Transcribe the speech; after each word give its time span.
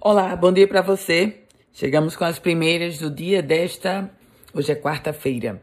Olá, 0.00 0.34
bom 0.36 0.52
dia 0.52 0.66
para 0.66 0.82
você. 0.82 1.40
Chegamos 1.72 2.16
com 2.16 2.24
as 2.24 2.38
primeiras 2.38 2.98
do 2.98 3.10
dia 3.10 3.40
desta. 3.40 4.10
Hoje 4.52 4.70
é 4.70 4.74
quarta-feira, 4.74 5.62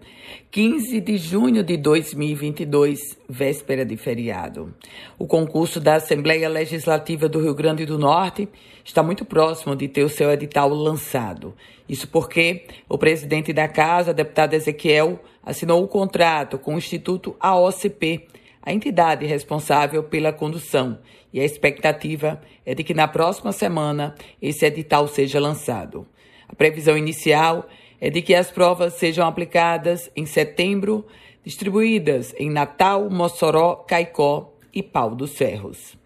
15 0.49 0.99
de 0.99 1.17
junho 1.17 1.63
de 1.63 1.77
2022, 1.77 3.17
véspera 3.29 3.85
de 3.85 3.95
feriado. 3.95 4.73
O 5.17 5.27
concurso 5.27 5.79
da 5.79 5.95
Assembleia 5.95 6.49
Legislativa 6.49 7.29
do 7.29 7.41
Rio 7.41 7.53
Grande 7.53 7.85
do 7.85 7.97
Norte 7.97 8.49
está 8.83 9.03
muito 9.03 9.23
próximo 9.23 9.75
de 9.75 9.87
ter 9.87 10.03
o 10.03 10.09
seu 10.09 10.31
edital 10.31 10.69
lançado. 10.69 11.53
Isso 11.87 12.07
porque 12.07 12.65
o 12.89 12.97
presidente 12.97 13.53
da 13.53 13.67
casa, 13.67 14.13
deputado 14.13 14.53
Ezequiel, 14.53 15.19
assinou 15.43 15.83
o 15.83 15.87
contrato 15.87 16.57
com 16.57 16.75
o 16.75 16.77
Instituto 16.77 17.35
AOCP 17.39 18.27
a 18.61 18.71
entidade 18.71 19.25
responsável 19.25 20.03
pela 20.03 20.31
condução, 20.31 20.99
e 21.33 21.39
a 21.39 21.45
expectativa 21.45 22.41
é 22.65 22.75
de 22.75 22.83
que 22.83 22.93
na 22.93 23.07
próxima 23.07 23.51
semana 23.51 24.15
esse 24.41 24.65
edital 24.65 25.07
seja 25.07 25.39
lançado. 25.39 26.05
A 26.47 26.53
previsão 26.53 26.97
inicial 26.97 27.67
é 27.99 28.09
de 28.09 28.21
que 28.21 28.35
as 28.35 28.51
provas 28.51 28.93
sejam 28.93 29.27
aplicadas 29.27 30.11
em 30.15 30.25
setembro, 30.25 31.05
distribuídas 31.43 32.33
em 32.37 32.49
Natal, 32.49 33.09
Mossoró, 33.09 33.75
Caicó 33.75 34.53
e 34.73 34.83
Pau 34.83 35.15
dos 35.15 35.35
Ferros. 35.37 35.97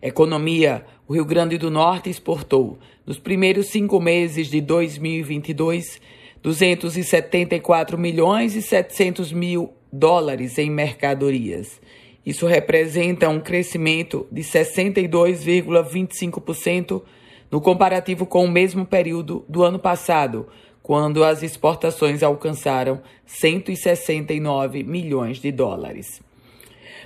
Economia: 0.00 0.84
o 1.06 1.14
Rio 1.14 1.24
Grande 1.24 1.58
do 1.58 1.70
Norte 1.70 2.10
exportou, 2.10 2.78
nos 3.06 3.18
primeiros 3.18 3.68
cinco 3.68 4.00
meses 4.00 4.48
de 4.48 4.60
2022, 4.60 6.00
274 6.42 7.98
milhões 7.98 8.54
e 8.54 8.62
700 8.62 9.32
mil 9.32 9.72
dólares 9.92 10.58
em 10.58 10.70
mercadorias. 10.70 11.80
Isso 12.24 12.46
representa 12.46 13.28
um 13.28 13.40
crescimento 13.40 14.26
de 14.30 14.42
62,25% 14.42 17.02
no 17.50 17.60
comparativo 17.60 18.26
com 18.26 18.44
o 18.44 18.50
mesmo 18.50 18.84
período 18.84 19.44
do 19.48 19.62
ano 19.62 19.78
passado, 19.78 20.46
quando 20.82 21.24
as 21.24 21.42
exportações 21.42 22.22
alcançaram 22.22 23.00
169 23.24 24.82
milhões 24.82 25.40
de 25.40 25.50
dólares. 25.50 26.20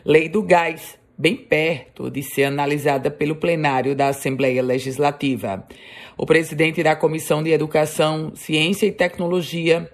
Lei 0.04 0.28
do 0.28 0.42
Gás, 0.42 0.98
bem 1.16 1.36
perto 1.36 2.10
de 2.10 2.22
ser 2.22 2.44
analisada 2.44 3.10
pelo 3.10 3.36
plenário 3.36 3.94
da 3.94 4.08
Assembleia 4.08 4.62
Legislativa. 4.62 5.66
O 6.16 6.26
presidente 6.26 6.82
da 6.82 6.96
Comissão 6.96 7.42
de 7.42 7.50
Educação, 7.50 8.32
Ciência 8.34 8.86
e 8.86 8.92
Tecnologia 8.92 9.90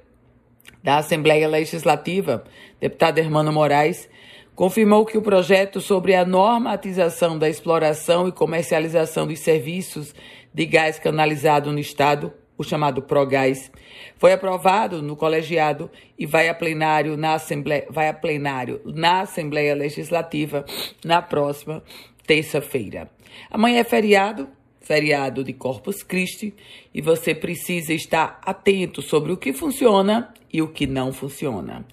da 0.82 0.98
Assembleia 0.98 1.48
Legislativa, 1.48 2.44
deputado 2.80 3.18
Hermano 3.18 3.52
Moraes, 3.52 4.08
confirmou 4.54 5.04
que 5.06 5.16
o 5.16 5.22
projeto 5.22 5.80
sobre 5.80 6.14
a 6.14 6.24
normatização 6.24 7.38
da 7.38 7.48
exploração 7.48 8.26
e 8.26 8.32
comercialização 8.32 9.26
dos 9.26 9.38
serviços 9.40 10.14
de 10.52 10.66
gás 10.66 10.98
canalizado 10.98 11.70
no 11.72 11.78
Estado, 11.78 12.32
o 12.56 12.64
chamado 12.64 13.00
Progás, 13.02 13.70
foi 14.16 14.32
aprovado 14.32 15.00
no 15.00 15.14
colegiado 15.14 15.88
e 16.18 16.26
vai 16.26 16.48
a 16.48 16.54
plenário 16.54 17.16
na 17.16 17.34
Assembleia, 17.34 17.86
vai 17.88 18.08
a 18.08 18.14
plenário 18.14 18.80
na 18.84 19.20
Assembleia 19.20 19.74
Legislativa 19.76 20.64
na 21.04 21.22
próxima 21.22 21.82
terça-feira. 22.26 23.08
Amanhã 23.50 23.78
é 23.78 23.84
feriado, 23.84 24.48
feriado 24.88 25.44
de 25.44 25.52
Corpus 25.52 26.02
Christi, 26.02 26.54
e 26.94 27.02
você 27.02 27.34
precisa 27.34 27.92
estar 27.92 28.40
atento 28.42 29.02
sobre 29.02 29.30
o 29.30 29.36
que 29.36 29.52
funciona 29.52 30.32
e 30.50 30.62
o 30.62 30.68
que 30.68 30.86
não 30.86 31.12
funciona. 31.12 31.86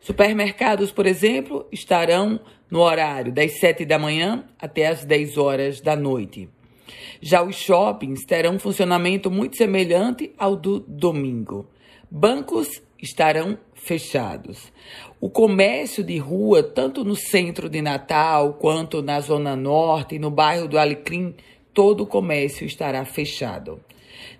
Supermercados, 0.00 0.90
por 0.90 1.06
exemplo, 1.06 1.66
estarão 1.70 2.40
no 2.70 2.80
horário 2.80 3.30
das 3.30 3.60
7 3.60 3.84
da 3.84 3.98
manhã 3.98 4.44
até 4.58 4.86
as 4.86 5.04
10 5.04 5.36
horas 5.36 5.80
da 5.82 5.94
noite. 5.94 6.48
Já 7.20 7.42
os 7.42 7.54
shoppings 7.54 8.24
terão 8.24 8.54
um 8.54 8.58
funcionamento 8.58 9.30
muito 9.30 9.56
semelhante 9.56 10.32
ao 10.38 10.56
do 10.56 10.80
domingo. 10.80 11.68
Bancos 12.10 12.82
estarão 13.00 13.58
fechados. 13.74 14.72
O 15.20 15.28
comércio 15.28 16.02
de 16.02 16.16
rua, 16.18 16.62
tanto 16.62 17.04
no 17.04 17.14
centro 17.14 17.68
de 17.68 17.82
Natal 17.82 18.54
quanto 18.54 19.02
na 19.02 19.20
zona 19.20 19.54
norte 19.54 20.14
e 20.14 20.18
no 20.18 20.30
bairro 20.30 20.66
do 20.66 20.78
Alecrim, 20.78 21.34
todo 21.72 22.02
o 22.02 22.06
comércio 22.06 22.66
estará 22.66 23.04
fechado. 23.04 23.80